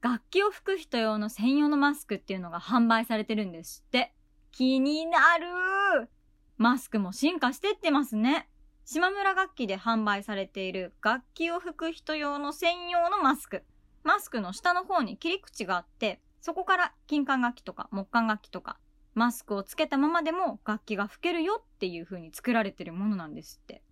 [0.00, 4.14] 楽器を吹く人用の専用のマスクっていうのが販売されてるんですって。
[4.52, 6.08] 気になる
[6.56, 8.48] マスクも進化してってますね。
[8.84, 13.64] 島村楽器で販売されている楽器を吹く人用の専用のマスク。
[14.02, 18.78] マスクの下の方に切り口があって、そこから金管楽器とか木管楽器とか、
[19.14, 23.82] マスクをつけたままでも楽器が吹けるよっていう風に作られてるものなんですって。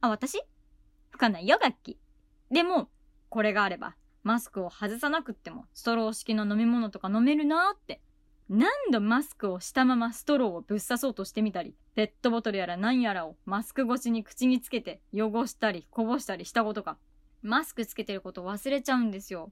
[0.00, 0.40] あ、私？
[1.10, 1.98] 吹かないよ、楽器。
[2.50, 2.88] でも、
[3.28, 3.96] これがあれば、
[4.28, 8.02] マスクを外さなくっても、ストロー式の飲み物とか飲めるなって。
[8.50, 16.98] 何度マスクをしたままストローをぶっ刺そうとしてみたり、ペットボトルやら何やらをマスク越しに口につけて汚したりこぼしたりしたことか。
[17.40, 19.50] マスクつけてること忘れちゃうんですよ。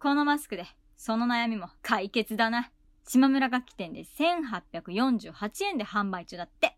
[0.00, 2.72] このマスクで、その悩みも解決だな。
[3.06, 6.76] 島村楽器店で1848円で販売中だって。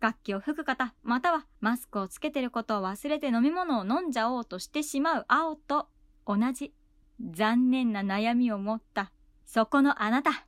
[0.00, 5.86] 楽器を吹く方、またはマスクをつけてることを忘れて飲み物を飲んじゃおうとしてしまう青と
[6.26, 6.72] 同じ
[7.32, 9.12] 残念な悩みを持った
[9.44, 10.46] そこのあなた。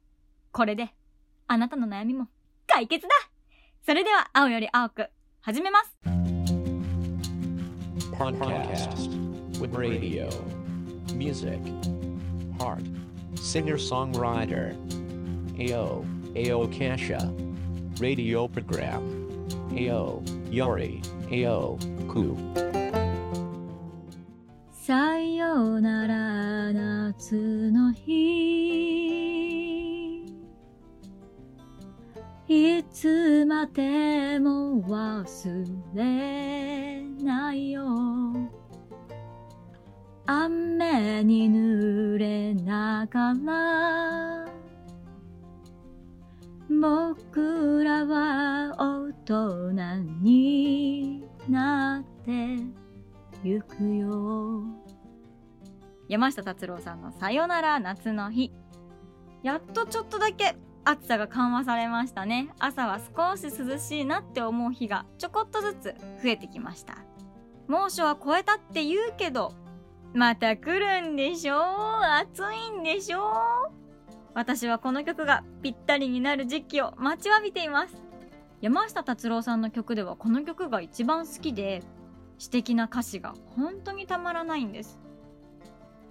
[0.53, 0.95] これで
[1.49, 2.29] あなたの悩みも
[2.67, 3.11] 解決だ
[3.85, 5.09] それでは青より青く
[5.41, 5.99] 始めます
[8.17, 9.09] Podcast
[9.61, 10.29] with radio,
[11.15, 11.59] music,
[12.59, 12.85] heart,
[13.35, 14.77] singer-songwriter,
[15.59, 16.05] AO,
[16.37, 17.19] AO Kasha,
[18.01, 19.03] radio program,
[19.77, 21.77] AO, Yori, AO,
[22.09, 22.84] Ku.
[24.87, 28.67] さようなら夏の日。
[32.47, 37.87] いつまでも忘れないよ。
[40.27, 44.45] 雨に濡れながら。
[46.69, 49.73] 僕らは大人
[50.21, 52.59] になって
[53.43, 54.74] ゆくよ。
[56.09, 58.53] 山下達郎さんのさよなら夏の日。
[59.43, 62.51] やっとちょっとだけ暑さが緩和されましたね。
[62.59, 66.99] 朝は少し涼しいなって思う日がちょこっとずつ増えてきました。
[67.69, 69.55] 猛暑は超えたって言うけど
[70.13, 71.57] また来るんでしょ
[72.21, 73.23] 暑いんでしょ
[74.35, 77.95] 私はこの曲がぴったりになる時期を待ちわびています。
[78.61, 81.83] 山下達郎さんの曲ではこの曲が一番好きで
[82.39, 84.99] 詩的な歌詞が本当にたまらないんです。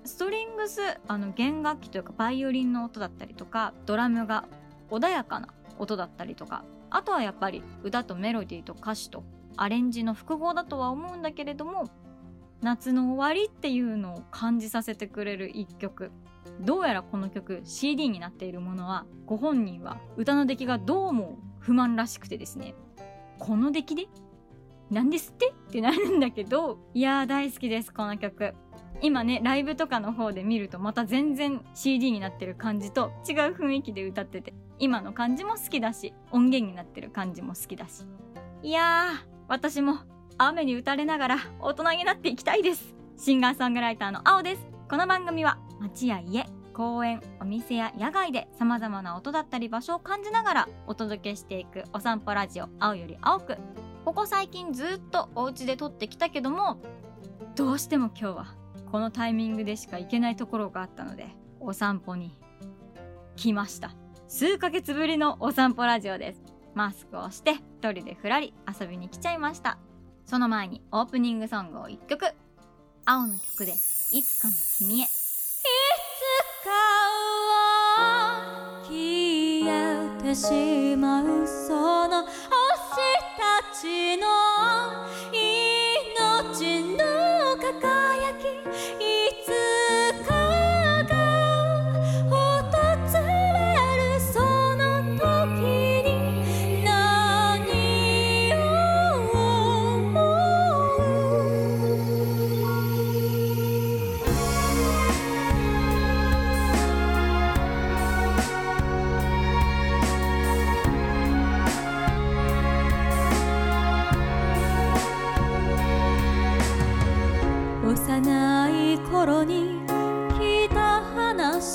[0.06, 4.46] ストリングスあの弦楽器というかバイオリンの音だったりとかドラムが
[4.90, 5.50] 穏やかな
[5.80, 9.24] 音だったりとかあとはやっぱり歌とメロディーと歌詞と
[9.56, 11.90] アレンジの複合だとは思うんだけれども
[12.62, 16.12] 夏の終わりっていうのを感じさせてくれる一曲。
[16.62, 22.75] どうやらこの曲 CD になっているものはご本人は歌の出来がどうも不満らしくてですね
[23.40, 24.08] この出来で？
[24.91, 25.50] なんですって？
[25.50, 28.53] ってなるんだけどいやー大好きですこの曲。
[29.03, 38.06] 今ねライブとかの方で見るとまた全然 CD になってる感じと違う雰囲気で歌ってて今の感じも好きだし音源になってる感じも好きだし。
[38.64, 39.97] いやー私も
[40.38, 42.96] 雨に打たれながら大人になっていきたいです。
[43.18, 44.66] シンガーソングライターの青です。
[44.90, 53.58] この番組は街や家公園お店や野外で様々な音だったり場所を感じながらお届けしていくお散歩ラジオ青より青く。
[54.06, 56.81] ここ最近ずっとお家で撮ってきたけども
[57.56, 58.62] どうしても今日は
[58.94, 61.26] このタイミングでしか行けないところがあったので
[61.59, 62.40] お散歩に
[63.36, 63.96] 来ました
[64.28, 66.44] 数ヶ月ぶりのお散歩ラジオです
[66.76, 69.80] マスクをして一人でふらり遊びに来ちゃいました
[70.26, 72.26] その前にオープニングソングを1曲。
[73.06, 73.76] 青の曲で、い
[74.24, 75.03] つかの君へ。
[75.03, 75.12] いつ
[76.64, 76.70] か
[77.50, 82.32] は消えてしまうその星
[83.38, 84.43] たちの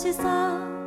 [0.09, 0.78] 話さ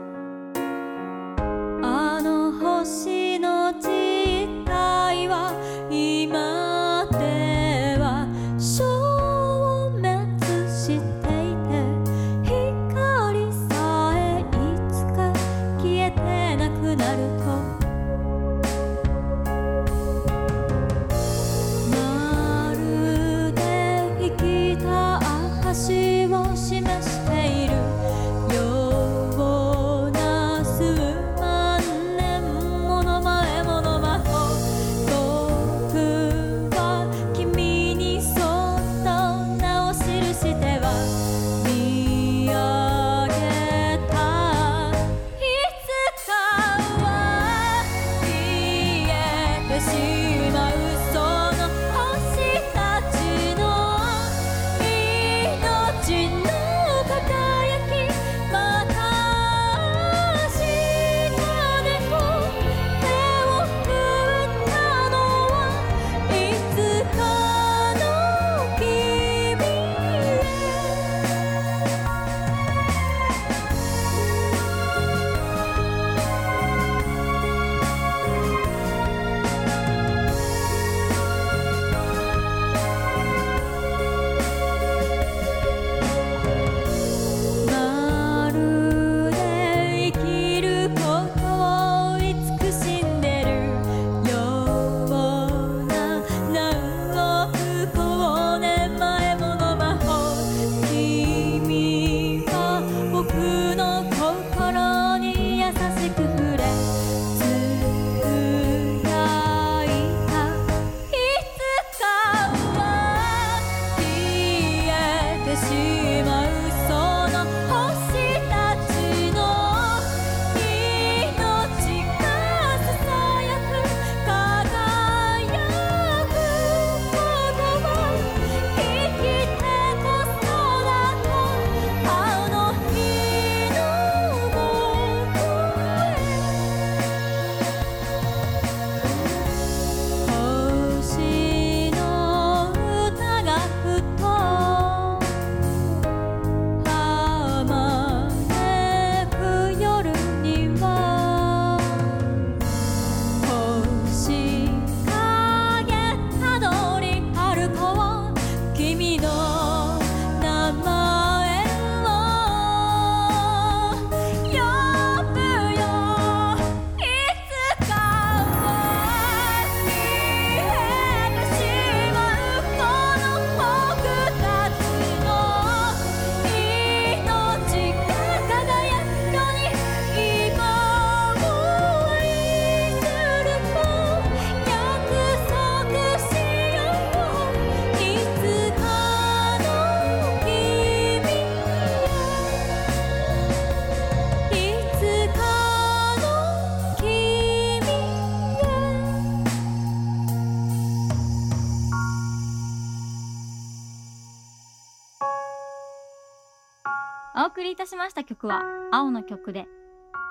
[207.81, 208.61] たしました曲は、
[208.91, 209.65] 青の曲で、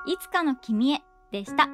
[0.07, 1.03] いつかの君へ
[1.33, 1.69] でした。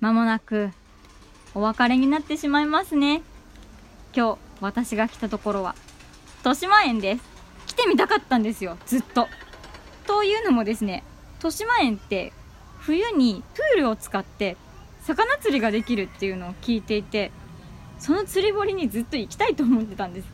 [0.00, 0.70] まもなく
[1.54, 3.20] お別れになってしまいますね。
[4.14, 5.74] 今日私が来たところは
[6.38, 7.24] 豊島園です。
[7.66, 9.28] 来てみたかったんですよ、ずっと。
[10.06, 11.02] というのもですね、
[11.38, 12.32] 豊島園って
[12.78, 14.56] 冬にプールを使って
[15.06, 17.30] 魚釣りができるっていうのを聞いていて、
[17.98, 20.26] その釣り堀にずっと行きたいと思ってたんです。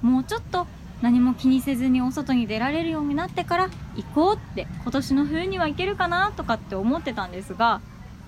[0.00, 0.66] もうちょっと
[1.02, 7.80] 何も気にせずにお外に出られるようになってから行こうって今年の冬には行けるかなとかって思ってたんですが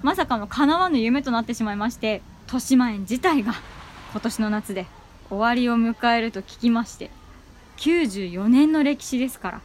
[0.02, 3.54] まさかの叶わぬ夢となってしまいまして豊島園自体が
[4.12, 4.86] 今年の夏で
[5.28, 7.10] 終わりを迎えると聞きまして
[7.78, 9.60] 94年の歴史ですから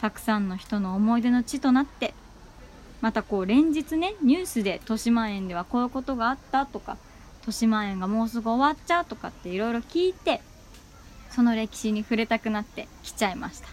[0.00, 2.14] たくさんの人の思い出の地となって
[3.04, 6.96] またこう連日ねニュースで豊島園ではこういうことがあったとか
[7.40, 10.40] 豊島園がもうすぐ終わっちゃうとかっていろいろ聞いて
[11.28, 13.68] その歴史に触れたくなって来ちゃいました。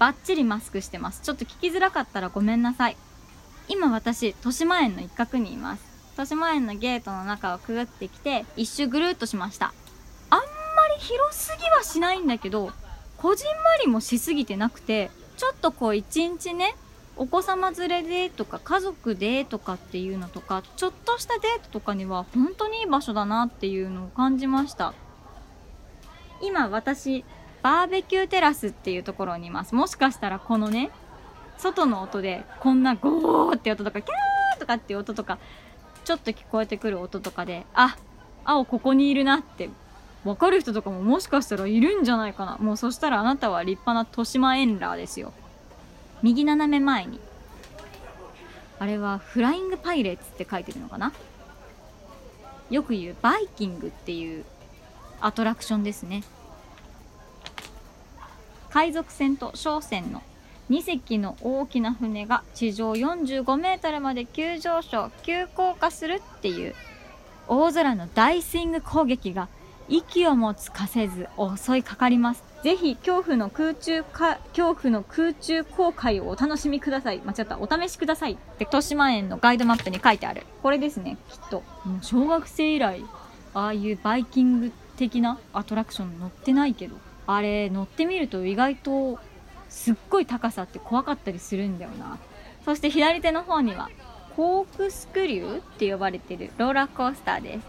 [0.00, 1.20] バッチリマスクしてます。
[1.22, 2.96] ちょっと聞きづらかったらごめんなさい。
[3.68, 5.84] 今私豊島園の一角にいます。
[6.14, 9.72] 豊島園のゲートの中をくぐってきて一周ぐるっとしました。
[10.30, 10.44] あんま
[10.96, 12.72] り広すぎはしないんだけど
[13.16, 16.74] こじんまりもしすぎてなくてちょっとこう一日ね
[17.16, 24.94] お子様連れでとか家族でとかっていうのとかちょっとしたデートとかには本当にいい場所だなっていうのを感じました。
[26.40, 27.24] 今私
[27.62, 30.90] バーベキューテラスっていうところにいますもしかしたらこのね
[31.56, 35.38] 外の音でこんなゴーって音とかキャーとかっていう音とか
[36.04, 37.96] ちょっと聞こえてくる音とかであ
[38.44, 39.70] 青ここにいるなって
[40.24, 42.56] 分かる人とかももしかしたらいるんじゃないかな。
[42.58, 45.32] もうそしたらあなたは立派な豊島エンラーですよ。
[46.22, 47.20] 右斜め前に。
[48.78, 51.12] あれはフライングパイレーツって書いてるのかな？
[52.70, 54.44] よく言うバイキングっていう
[55.20, 56.24] アトラクションですね。
[58.70, 60.22] 海賊船と商船の
[60.70, 66.74] 2隻の大きな船が地上45メートルまで急上昇急降下するっていう
[67.46, 69.48] 大空の大スイング攻撃が
[69.88, 72.42] 息をもつかせず襲いかかります。
[72.62, 77.20] ぜひ恐怖の空中か恐怖の空中航海をお楽しみください。
[77.24, 78.34] 間違ったお試しください。
[78.34, 80.46] って豊島園のガイドマップに書いてある。
[80.62, 81.62] これですねきっと。
[81.84, 83.04] もう小学生以来
[83.54, 89.18] ああいうバイキング的なアトラクション乗ってないけどあれ乗ってみると意外と
[89.68, 92.18] すっごい高さって怖かったりするんだよな。
[92.64, 93.90] そして左手の方には
[94.36, 97.66] コークスクリューって呼ばれてるローラーコースターです。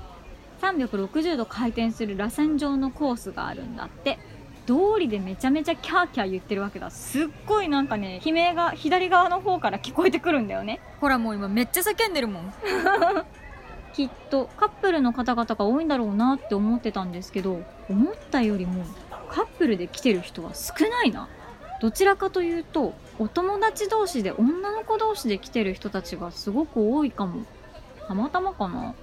[0.62, 4.19] 360度回転する螺旋状のコースがあるんだって。
[4.65, 6.89] 通りでめちゃめちゃキャーキャー言ってるわけだ。
[6.89, 10.79] すっごいなんかね悲鳴が左側の方から聞こえてくるんだよね。
[11.00, 12.53] ほらもう今めっちゃ叫んでるもん。
[13.93, 18.84] きっとカップルの方々が多いんだろうなって思ってたんですけど思ったよりも
[19.29, 21.27] カップルで来てる人は少ないな。
[21.82, 27.46] どちらかというとお友達同士で女の子同士で来てる人たちがすごく多いかも。
[28.08, 28.96] たまたまかな。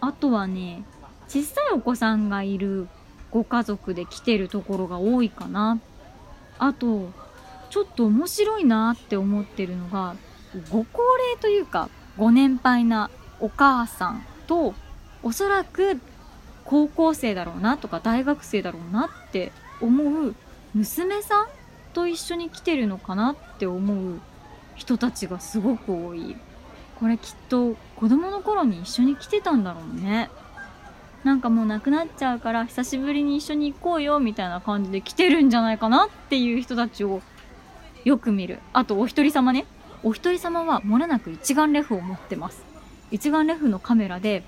[0.00, 0.82] あとはね
[1.28, 2.88] 小さいお子さんがいる
[3.32, 5.80] ご家族で来てるところが多いかな。
[6.58, 7.10] あと
[7.70, 10.14] ちょっと面白いなって思ってるのが
[10.70, 13.10] ご高齢というかご年配な
[13.40, 14.74] お母さんと
[15.22, 15.98] おそらく
[16.64, 20.34] 高校生だろうなとか大学生だろうなって思う
[20.74, 21.48] 娘さん
[21.92, 24.20] と一緒に来てるのかなって思う
[24.74, 26.36] 人たちがすごく多い。
[27.00, 30.30] これきっと子供の頃に一緒に来てたんだろうね。
[31.24, 37.22] なんかもうなくなっちゃうから久しぶりに一緒に行こうよみたいな感じで来てるんじゃないかなっていう人たちを
[38.04, 38.58] よく見る。
[38.72, 39.66] あとお一人様ね。
[40.02, 42.64] お一人様はもれなく一眼レフを持ってます。
[43.12, 44.42] 一眼レフのカメラで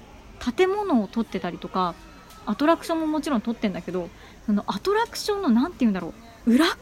[0.56, 1.94] 建物を撮ってたりとか
[2.44, 4.08] アトラクションももちろん撮ってんだけど
[4.46, 6.12] そのアトラクションの何て言うんだろ
[6.46, 6.54] う。
[6.54, 6.74] 裏側？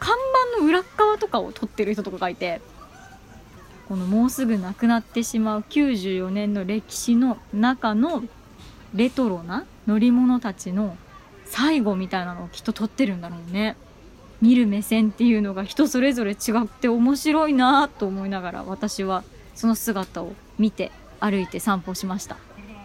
[0.00, 0.16] 看
[0.56, 2.60] 板の裏側とかを撮ってる人とかがいて
[3.88, 8.24] このもうすぐなくなってしまう94年の歴史の中の
[8.94, 10.96] レトロな乗り物たちの
[11.44, 13.76] 最後みたいなのをきっと撮ってるんだろうね。
[14.40, 19.24] 見る目線っていうのが人それぞれ違って面白いなと思いながら私は
[19.54, 22.36] その姿を見て歩いて散歩しました。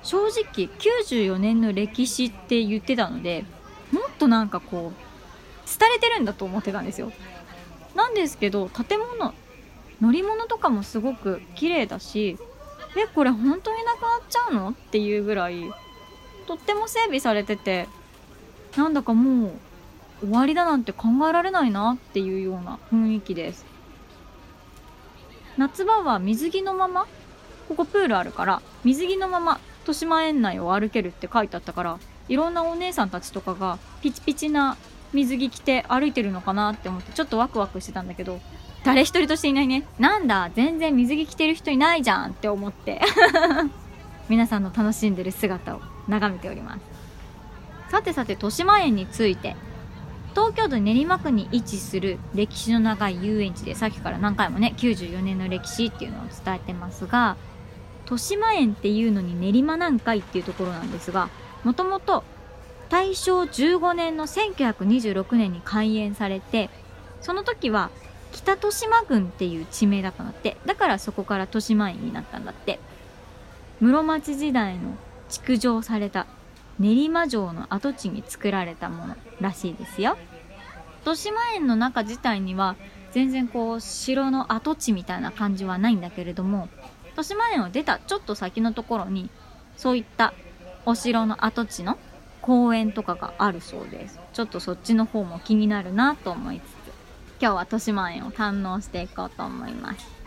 [0.03, 3.43] 正直94年の歴史って言ってたので
[3.91, 7.11] もっとなんかこう廃れてるんだと思ってたんですよ。
[7.95, 9.33] なんですけど建物
[9.99, 12.37] 乗り物とかもすごく綺麗だし
[12.95, 14.69] えこれ本当になくなっちゃうの？
[14.69, 15.69] っていうぐらい
[16.49, 17.87] とっても整備されてて
[18.75, 19.49] なんだかも
[20.23, 23.65] う終わりだなんて考えられないなっていうような雰囲気です。
[25.57, 27.05] 夏場は水着のまま
[27.67, 34.75] ここプールあるから水着のまま豊島園内を歩けるって書いてあったからいろんなお姉さんたちとかがピチピチな
[35.13, 38.39] 水着着て歩いてるのかなって思ってちょっとワクワクしてたんだけど
[38.83, 39.85] 誰一人としていないね。
[39.99, 43.01] なんだ全然水着着てる人いないじゃんって思って。
[44.29, 45.98] 皆さんの楽しんでる姿を。
[46.09, 46.81] 眺めております。
[47.89, 49.55] さてさて豊島園について。
[50.35, 57.35] 東京都練馬区に位置する歴史の長い遊園地でさっきから何回もね94年の歴史っていうのを伝えてますが
[58.03, 61.29] 豊島園っていうのに練馬なんかいっていうところなんですが
[61.63, 62.23] もともと
[62.89, 66.69] 大正15年の1926年に開園されて
[67.21, 67.89] その時は
[68.31, 70.57] 北豊島郡っていう地名だったんだって。
[70.65, 72.79] だからそこから豊島園になったんだって。
[73.81, 74.95] 室町時代の
[75.29, 76.27] 築城された
[76.79, 80.17] 練馬城の跡地に作られたものらしいですよ。
[81.01, 82.75] 豊島園の中自体には
[83.11, 86.67] 全然こう城の跡地みたいな感じはないんだけれども
[87.05, 89.29] 豊島園を出たちょっと先のところに
[89.77, 90.33] そういった
[90.85, 91.97] お城の跡地の
[92.41, 94.19] 公園とかがあるそうです。
[94.33, 96.65] ちょっとそっちの方も気になるなと思いつつ
[97.41, 100.18] 今日は豊島園を堪能していこうと思います。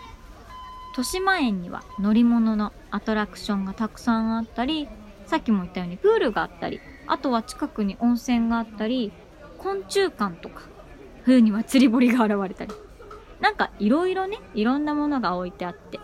[0.92, 4.88] 豊島園には乗り物のアトラクションがたくさんあったり
[5.24, 9.10] さっきも言ったようにプールがあったりあとは近くに温泉があったり
[9.56, 10.62] 昆虫館とか
[11.24, 12.72] 冬には釣り堀が現れたり。
[13.40, 15.98] なんかいろいろねいろんなものが置いてあって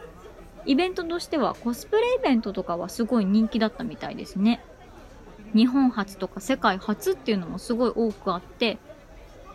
[0.66, 4.61] イベントとしてはコスプレイベントとかはすごい人気だったみたいですね。
[5.54, 8.78] 日本初とか世界初っていうのもすごい多くあって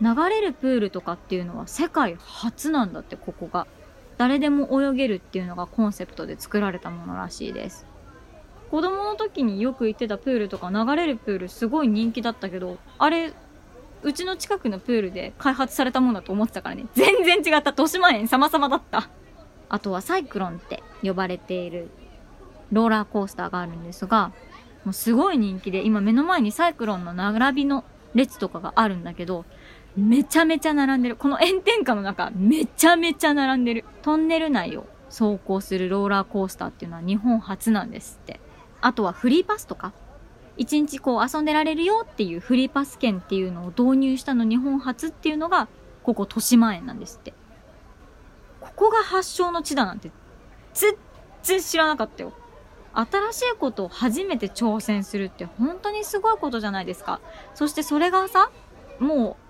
[0.00, 3.66] 流れるプールとかっていうのは世界初なんだってここが。
[4.16, 7.86] 誰でも泳げるっていうのがコンセプトで作られたものらしいです。
[8.70, 13.32] 子供の時によく行ってたプールとか流れるプールすごい人気だったけどあれ
[14.02, 16.86] うちの近くのプールで開発されたものだと思ってたからね。
[16.94, 17.70] 全然違った。
[17.70, 19.08] 豊島園様々だった。
[19.68, 21.90] あとはサイクロンって呼ばれている
[22.72, 24.32] ローラーコースターがあるんですが
[24.84, 29.44] もうすごい人気で今目の前にサイクロンの並びの列とかがあるんだけど
[29.96, 31.16] めちゃめちゃ並んでる。
[31.16, 33.84] この炎天下の中、めちゃめちゃ並んでる。
[34.02, 38.40] トンネル内を走行するローラーコースターっていうのは日本初なんですって。
[38.80, 39.92] あとはフリーパスとか。
[40.56, 45.68] 一日こう遊んでられるよっていうフリーパス券っていうのを導入したの日本初っていうのが、
[46.02, 47.32] ここ豊島園なんですって。
[48.60, 50.10] ここが発祥の地だなんて、
[50.72, 50.94] 全
[51.42, 52.32] 然知らなかったよ。
[52.94, 57.20] 新しいことを初めて挑戦するって本当にすごいことじゃないですか。
[57.54, 58.50] そしてそれがさ、
[59.00, 59.43] もう、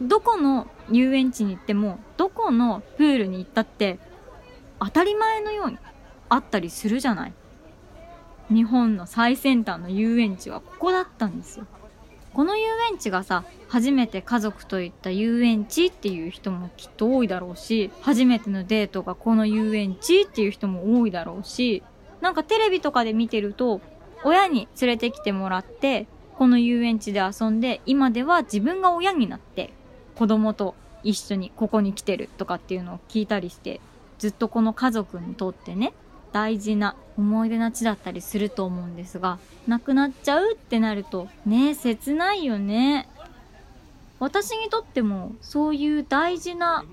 [0.00, 3.98] どこの遊園地に行っても、どこのプールに行ったって、
[4.78, 5.78] 当たり前のように
[6.28, 7.32] あったりするじゃない？
[8.50, 11.66] 日本の最先端の遊園地はここだったんですよ。
[12.32, 21.82] この遊園地がさ、初めて家族と行った遊園地っていう人もきっと多いだろうし、初めてのデートがこの遊園地っていう人も多いだろうし、
[22.20, 23.80] なんかテレビとかで見てると、
[24.22, 29.72] 親に連れてきてもらって、この遊園地で遊んで、今では自分が親になって、
[30.14, 33.80] 子供と一緒にここに来てるとかっていうのを聞いたりして、
[34.18, 35.92] ずっとこの家族にとってね、
[36.32, 43.08] 大事な思い出な地だったりすると思うんですが、なくなっちゃうってなると、ね切ないよね。
[44.18, 46.84] 私にとっても、そういう大事な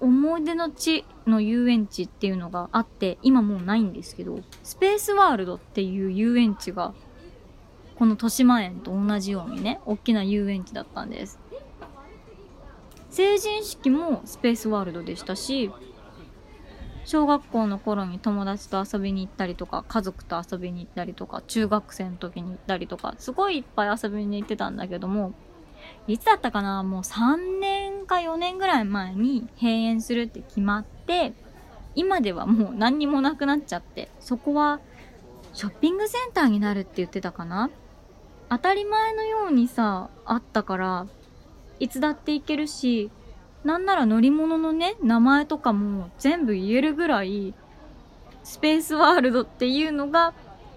[0.00, 6.94] 思い出の地の遊園地っていうのがあって今もうないんですけどスペースワールドっていう遊園地が
[7.96, 11.37] この豊島園と同じようにね大きな遊園地だったんです
[13.18, 15.72] 成人式もスペースワールドでしたし
[17.04, 25.32] 小学校の頃に友達と遊びに行ったりとか家族と遊びに行ったりとか中学生の時に行ったりとかすごいいっぱい遊びに行ってたんだけども
[26.06, 26.84] いつだったかな？
[26.84, 31.32] もう3年か4年ぐらい前に閉園するって決まって、
[31.94, 34.80] 今ではもう何にもなくなっちゃって、そこは
[35.54, 37.70] ショッピングセンターになるって言ってたかな？
[38.48, 41.06] 当たり前のようにさ、あったから、
[41.80, 43.10] いつだって行けるし、
[43.64, 47.54] なんなら乗り物のね、名前とかも全部言えるぐらい、
[48.44, 50.32] スペースワールドっていうのが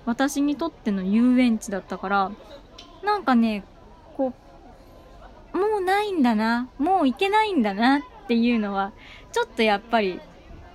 [0.06, 2.32] 私にとっての遊園地だったから、
[3.04, 3.64] なんかね、
[4.18, 4.34] こ
[5.54, 8.94] う、もうないんだな、もう行けないんだなっていうのは、
[9.32, 10.20] ちょっとやっぱり、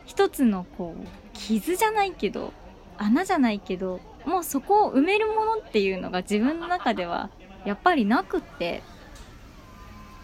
[0.05, 2.53] 一つのこう、傷じゃないけど、
[2.99, 7.31] 穴じゃないけど、もうそこを埋めるものっていうのが自分の中では、
[7.65, 8.83] やっぱりなくって、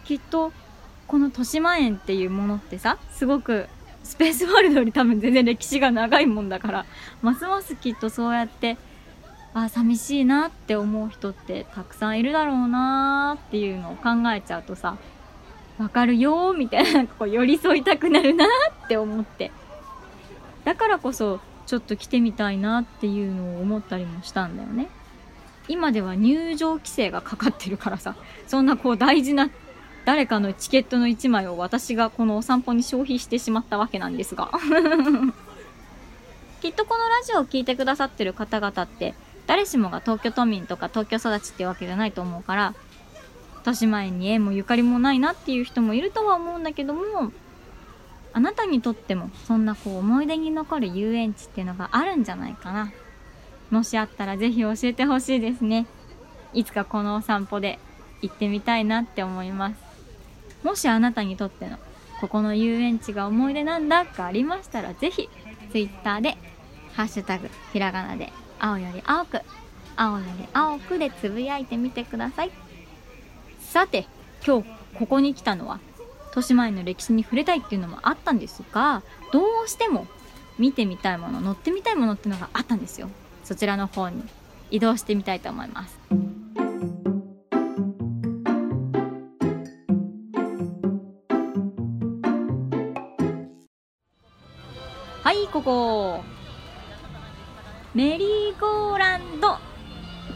[0.03, 0.51] きっと、
[1.07, 3.67] この豊島園っていうものってさ、すごく
[4.03, 6.85] スペースワールドより多分全然歴史が長いもんだから、
[7.21, 8.77] ますますきっとそうやって
[9.53, 14.97] あ寂しいなって思う人ってたくさんいるだろうなっていうのを考えちゃうとさ
[15.77, 18.45] わかるよーみたいなこう寄り添いたくなるな
[18.85, 19.51] って思って。
[20.65, 24.89] だからこそちょっと来てみたいなっていうのを思ったりもしたんだよね。
[25.67, 28.15] 今では入場規制がかかってるからさ
[28.47, 29.49] そんなこう大事な
[30.05, 34.51] 誰かのチケットの1枚を私がこのお散歩に消費してしまったわけなんですが。
[36.61, 39.15] きっとこのラジオを聴いてくださってる方々って
[39.47, 42.73] 誰しもが東京都民とか東京育ちってわけじゃないと思うから
[43.57, 47.33] 豊島園に縁もゆかりもないなっていう人もいるとは思うんだけども
[48.31, 52.93] あなたにとってもそんなこう思い出に残る遊園地っていうのがあるんじゃないかな。
[53.69, 55.85] もしあったらぜひ教えてほしいですね。
[56.53, 57.77] いつかこのお散歩で
[58.23, 59.82] 行ってみたいなって思います
[60.63, 61.77] もしあなたにとっての
[62.21, 65.29] ここの遊園地が思い出なんだかありましたらぜひ
[65.71, 66.37] Twitter で
[66.95, 69.41] 「ハッシュタグひらがなで青より青く
[69.95, 72.51] 青より青く」でつぶやいてみてください。
[73.59, 74.07] さて
[74.45, 75.79] 今日ここに来たのは
[76.27, 80.07] 豊島園の歴史に触れたいっていうのもあったんですがどうしても
[80.59, 83.09] 見てみたいもの乗ってみたいものっていうのがあったんですよ。
[83.43, 84.23] そちらの方に
[84.71, 85.99] 移動してみたいと思います。
[95.33, 96.23] はいここ。
[97.95, 99.53] メリーゴーランド。
[99.53, 99.57] っ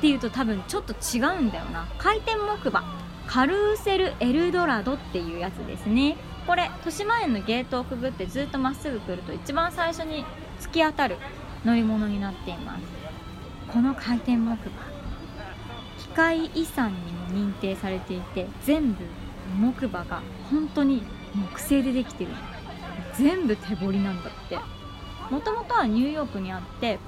[0.01, 1.88] ていうと多分ちょっと違うんだよな。
[1.99, 2.83] 回転木馬。
[3.27, 6.17] カルーセルエルドラドっていうやつですね。
[6.47, 10.25] これ豊島園のゲートをくぐってずっとまっすぐ来ると一番最初に
[10.60, 11.17] 突き当たる
[11.63, 12.81] 乗り物になっています。
[13.71, 14.57] この回転木馬。
[15.99, 19.03] 機械遺産にも認定されていて全部
[19.60, 21.03] 木馬が本当に
[21.36, 22.31] 木製でできてる。
[23.13, 24.57] 全部手彫りなんだって。
[25.29, 26.99] もともとはニューヨークにあって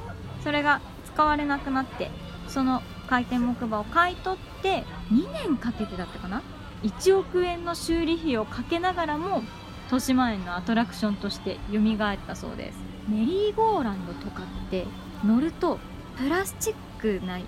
[0.44, 2.12] それが使われなくなって
[2.48, 6.42] その回転木馬を買い取って2年かけてだったかな
[6.84, 9.44] ？1億円の修理費をかけながらも
[9.86, 12.80] 豊島園のアトラクションとして蘇ったそうです。
[13.08, 14.86] メリーゴーランドとかって
[15.26, 15.80] 乗ると
[16.18, 17.46] プラスチックない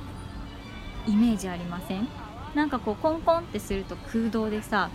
[1.07, 2.07] イメージありません？
[2.55, 4.89] なんかこうコンコンってすると空洞でさ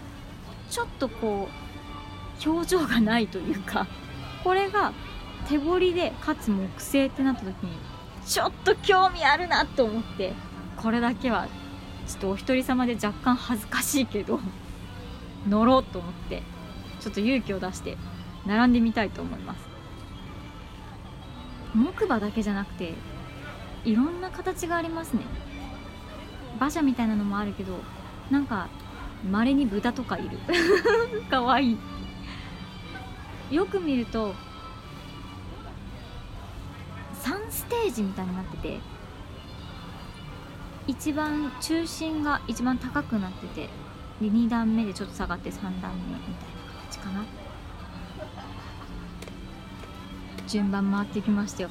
[0.69, 1.49] ちょっとこ
[2.45, 3.87] う表情がないというか
[4.43, 4.93] これが
[5.49, 7.79] 手彫りでかつ木製ってなった時に
[8.27, 10.33] ちょっと興味あるなと思って
[10.77, 11.47] これだけは
[12.07, 14.41] ちょっとお一人様で若干恥ずかしいけど
[15.49, 16.43] 乗ろうと思って
[17.01, 17.97] ちょっと勇気を出して
[18.45, 19.67] 並んでみたいと思います。
[21.75, 22.95] 木馬だけじゃなくて
[23.85, 25.23] いろんな形がありますね。
[26.57, 27.79] 馬車みたいなのもあるけど
[28.31, 28.69] なんか
[29.31, 30.39] 稀に豚とかいる。
[31.31, 31.79] かわいい。
[33.51, 34.35] よく見ると
[37.27, 38.79] 3ステージみたいになってて
[40.87, 43.69] 一番中心が一番高くなってて
[44.21, 47.25] で2段目でちょっと下がって3段目みたいな形かな。
[50.47, 51.71] 順番回ってきましたよ。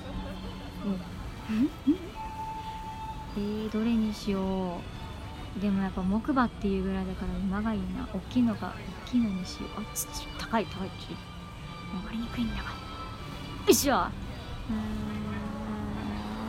[3.38, 4.82] えー、どれにしよ
[5.58, 5.62] う。
[5.62, 8.08] でもやっぱ木馬っていうぐらいだから馬がいいな。
[8.14, 8.76] 大きいのが
[9.08, 9.82] 大きいのにしよう。
[9.82, 10.06] あち
[10.38, 10.90] 高い高い。
[10.90, 11.16] ち
[11.94, 12.64] 登りにくいんだが。
[12.64, 12.68] よ
[13.70, 13.96] いしょ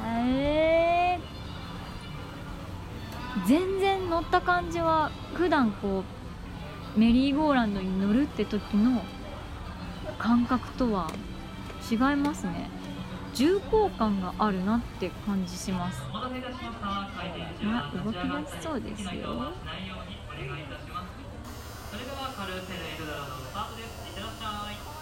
[0.07, 6.05] えー、全然乗った感じは普段こ
[6.97, 9.03] うメリーゴーランドに乗るって時の
[10.19, 11.11] 感覚とは
[11.91, 12.71] 違いますね。
[13.35, 16.01] 重厚感があるなって感じします。
[16.11, 16.31] あ
[18.05, 19.11] 動き出しそうですよ。
[19.11, 19.13] そ
[21.99, 24.09] れではカルーセルエルドラドスタートです。
[24.09, 24.96] いってらっしゃい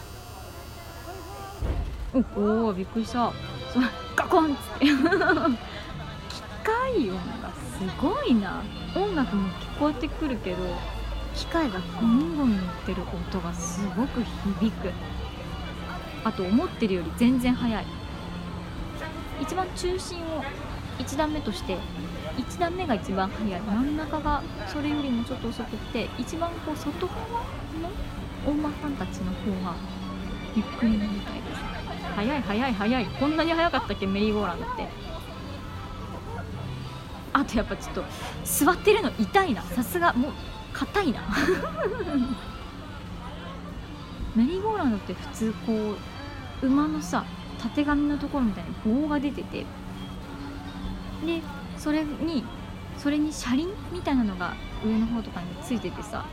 [2.14, 3.33] おおびっくりした。
[3.72, 3.81] そ
[4.14, 4.87] ガコンっつって。
[4.87, 4.92] 機
[6.62, 8.62] 械音がすごいな。
[8.94, 10.59] 音楽も聞こえてくるけど
[11.35, 14.22] 機械がゴンゴン言ってる音がすごく
[14.61, 14.92] 響く。
[16.22, 17.85] あと思ってるより全然速い。
[19.42, 20.44] 一番中心を
[21.00, 21.77] 1段目として
[22.37, 23.61] 1段目が一番速い。
[23.61, 27.18] 真ん中がそれよりもちょっと遅くって一番こう外側
[27.83, 27.90] の
[28.46, 29.74] お馬さんたちの方が
[30.55, 31.73] ゆっくりなみたいです。
[32.16, 33.07] 早い早い早い。
[33.07, 34.07] こんなに早かったっけ？
[34.07, 34.88] メリーゴーランドって。
[37.33, 38.05] あとやっぱちょっと
[38.44, 39.62] 座ってるの痛いな。
[39.62, 40.33] さすがもう
[40.72, 41.20] 硬いな。
[44.37, 45.96] メリーゴーランドって普通こ
[46.62, 47.24] う馬のさ
[47.61, 49.66] たてがみのところみたいに棒が出てて。
[51.24, 51.40] で
[51.79, 52.44] それに
[52.98, 56.27] それに車輪みたいなのが上の方とかについててさ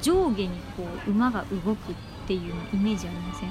[0.00, 1.94] 上下にこう馬が動くっ
[2.26, 3.50] ていうイメージありません？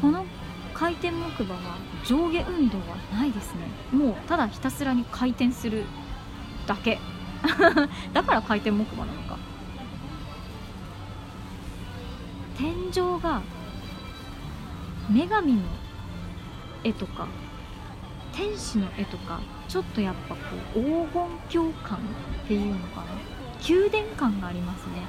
[0.00, 0.26] この
[0.74, 3.60] 回転木馬は上下運動はないですね。
[3.92, 5.84] もうただひたすらに回転する
[6.66, 6.98] だけ。
[8.12, 9.38] だから回転木馬なのか。
[12.56, 13.42] 天井が
[15.10, 15.62] 女神の
[16.84, 17.26] 絵とか
[18.32, 20.40] 天使の絵とかちょっとやっぱこ
[20.76, 21.06] う黄
[21.50, 23.06] 金鏡感っていうのかな。
[23.68, 25.02] 宮殿感がありますね。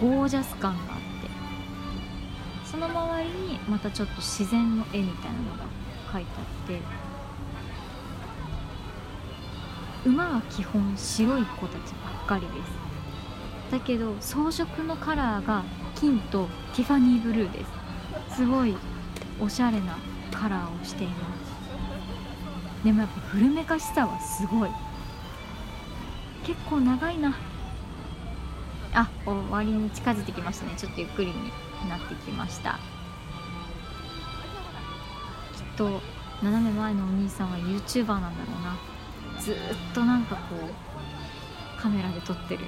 [0.00, 0.94] ゴージャス感が。
[0.94, 1.00] あっ
[2.76, 5.64] その周りにまたちょっと自然の絵みたいなのが
[6.12, 6.78] 描いてあって
[10.04, 17.64] 馬は基本白い子たちばっかりですだけど装飾のカラーが金とティファニーブルーで
[18.28, 18.36] す。
[18.36, 18.76] すごい
[19.40, 19.96] おしゃれな
[20.30, 21.14] カラーをしていま
[22.82, 22.84] す。
[22.84, 24.70] でもやっぱ古めかしさはすごい。
[26.44, 27.34] 結構長いな。
[28.92, 30.74] あ終わりに近づいてきましたね。
[30.76, 31.50] ちょっとゆっくりに。
[31.88, 32.78] なってきました。
[35.54, 36.00] きっと
[36.42, 38.76] 斜め前のお兄さんは YouTuber なんだろうな。
[39.40, 39.56] ずっ
[39.94, 42.64] となんかこうカメラで撮ってる。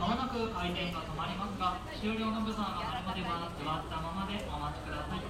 [0.00, 5.22] まもなく回転が止まりますが、終了のブザーが鳴るまでは座ったままでお待ちください。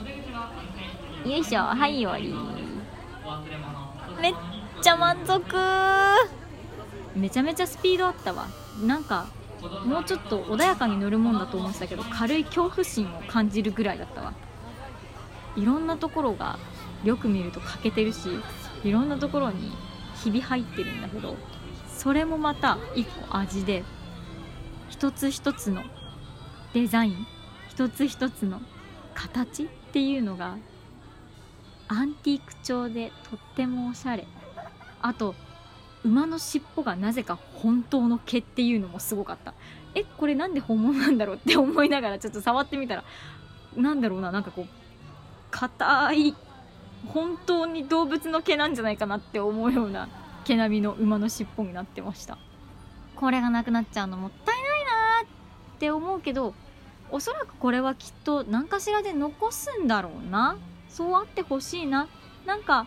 [0.00, 0.84] お出口は運転
[1.22, 2.32] 席よいしょはい終わり
[4.20, 4.34] めっ
[4.82, 5.42] ちゃ満足。
[7.14, 8.46] めちゃめちゃスピードあったわ。
[8.84, 9.26] なんか
[9.84, 14.34] もうちょっと穏やかに乗るもんだと思ってたけど軽い恐怖心を感じるぐらいだったわ。
[15.56, 16.58] いろんなところが
[17.02, 18.28] よく見ると欠けてるし
[18.84, 19.72] いろんなところに
[20.22, 21.34] ひび入ってるんだけど
[21.88, 23.82] それもまた一個味で
[24.88, 25.82] 一つ一つの
[26.74, 27.26] デザイン
[27.70, 28.60] 一つ一つの
[29.14, 30.56] 形っていうのが
[31.88, 34.26] アンティーク調でとってもおしゃれ。
[35.02, 35.34] あと
[36.04, 39.54] 馬の尻尾がなぜか本当の毛っていうのもすごかった。
[39.94, 43.04] えこれなんで本物なんだろうって思いながらちょっと触ってみたら
[43.76, 44.66] なんだろうななんかこう
[45.50, 46.34] 硬い
[47.06, 50.08] 本当に動物の毛なんじゃないかなって思うような
[50.44, 52.38] 毛並みの馬の尻尾になってました。
[53.14, 55.28] これがなくなっちゃうのもったいないな
[55.76, 56.54] って思うけど
[57.10, 60.56] おそらくこれはきっと何かしらで残すんだろうな。
[60.96, 62.08] そうあってほしいな。
[62.46, 62.86] なんか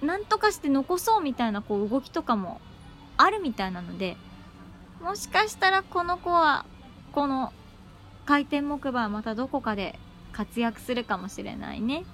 [0.00, 2.60] なんとかして残そうみたいなこう動きとかも
[3.16, 4.16] あるみたいなので
[5.02, 6.64] もしかしたらこの子は
[7.10, 7.52] この
[8.26, 9.98] 回転木馬はまたどこかで
[10.32, 12.04] 活躍するかもしれないね。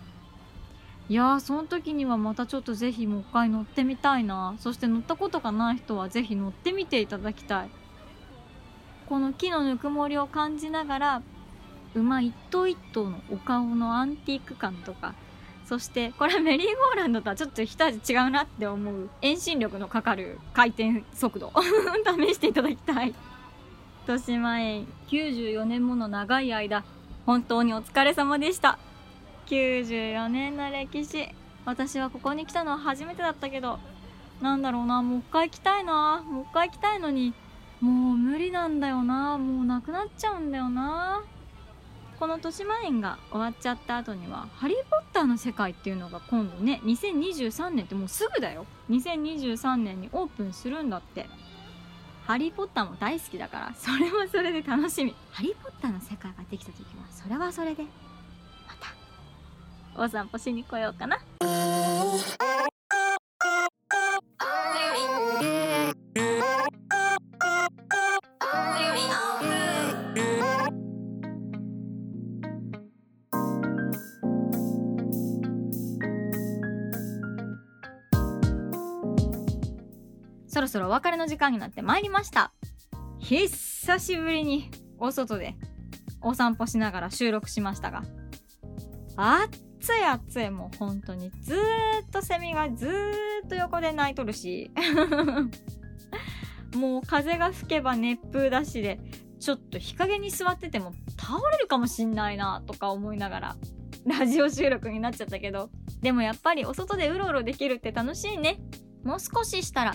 [1.11, 4.55] いやーその時にはまたちょっとぜひもう一回乗ってみたいな。
[4.59, 7.71] そして乗ったことがない人はぜひ乗ってみていただきたい。
[9.09, 11.23] この木のぬくもりを感じながら
[11.95, 15.15] 馬一頭一頭のお顔のアンティーク感とか
[15.69, 19.11] そしてこれメリーゴーランドとはちょっと一味違うなって思う。
[19.21, 21.53] 遠心力のかかる回転速度。
[22.27, 23.15] 試していただきたい。
[24.07, 24.87] 豊島園。
[25.09, 26.85] 94年もの長い間
[27.27, 28.79] 本当にお疲れ様でした。
[29.49, 31.29] 94年の歴史。
[31.67, 33.79] 私はここに来たのは初めてだったけど
[34.41, 35.03] なんだろうな。
[35.03, 36.25] もう一回来たいな。
[36.27, 37.35] もう一回来たいのに。
[37.83, 39.37] もう無理なんだよな。
[39.37, 41.21] もうなくなっちゃうんだよな。
[42.19, 48.67] この豊島園が終わっちゃった後には「ハリー・ポッター」の世界っていうのが今度ね2023年ってもうすぐだよ。
[48.91, 51.29] 2023年にオープンするんだって。
[52.27, 55.15] ハリー・ポッターも大好きだからそれはそれで楽しみ。
[55.31, 57.89] ハリー・ポッターの世界ができた時はそれはそれでま
[58.79, 60.03] た。
[60.03, 61.19] お散歩しに来ようかな
[80.69, 82.53] ろそろお別れの時間になってまいりました。
[83.19, 85.57] 久しぶりにお外で
[86.21, 88.03] お散歩しながら収録しましたが。
[89.17, 91.59] 暑い暑いもう本当にずー
[92.07, 94.71] っとセミがずーっと横で鳴いとるし。
[96.77, 99.01] もう風が吹けば熱風だしで
[99.41, 103.57] ちょっと日陰に座ってても倒れるかもしんないなとか思いながら
[104.05, 105.71] ラジオ収録になっちゃったけど。
[106.03, 108.61] でもやっぱりお外でうろうろできるって楽しいね。
[109.03, 109.95] もう少ししたら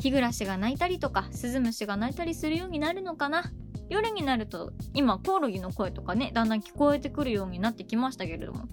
[0.00, 3.44] 日暮らしが鳴いたりとかスズムシが鳴いたりするようになるのかな？
[3.88, 8.64] 夜になると今コオロギの声とかねだんだん聞こえてくるようになってきましたけれども。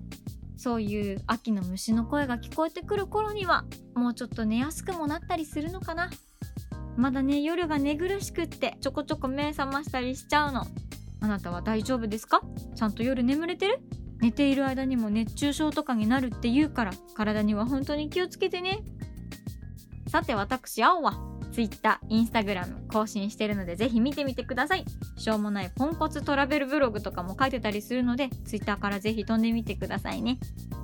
[0.59, 6.09] そういう秋の虫の声が聞こえてくる頃にはもうちょっと寝やすくもなったりするのかな？
[6.95, 10.65] まだね夜が寝苦しくってちょこちょこ目覚ましたりしちゃうの。
[11.19, 12.41] あなたは大丈夫ですか？
[12.75, 13.79] ちゃんと夜眠れてる？
[14.19, 18.79] 寝ている間にも熱中症とかになるって言うから体には本当に気をつけてね。
[20.07, 21.19] さて私青は
[21.51, 24.85] Twitter、Instagram 更新してるのでぜひ見てみてください。
[25.17, 30.37] しょうもないポンコツトラベルブログとかも書いてたりするので Twitter からぜひ飛んでみてくださいね。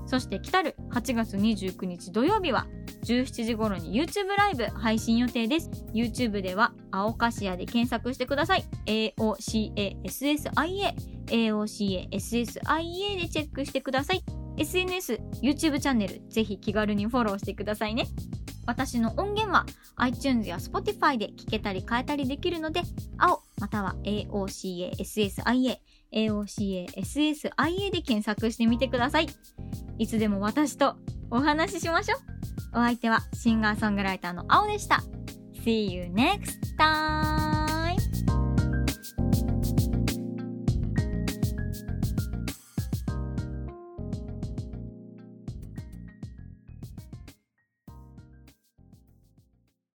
[0.05, 2.67] そして来たる8月29日土曜日は
[3.05, 5.69] 17時頃に YouTube ライブ配信予定です。
[5.93, 8.63] YouTube では青かしやで検索してください。
[8.85, 10.03] AOCASSIA
[11.27, 12.09] AOCASSIA
[13.21, 14.23] でチェックしてください。
[14.57, 18.05] SNS、YouTube チャンネルぜひ気軽にフォローしてくださいね。
[18.65, 19.65] 私の音源は
[19.97, 22.81] iTunes や Spotify で聞けたり変えたりできるので
[23.17, 25.77] 青または AOCASSIA
[26.13, 29.27] AOCASSIA で検索してみてください。
[29.97, 30.95] いつでも私と
[31.29, 32.19] お話ししましょう。
[32.73, 35.03] お相手はシンガーソングライターの青でした。
[35.63, 37.52] See you next time!